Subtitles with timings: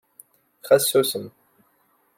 [0.67, 1.27] Ɣas susem.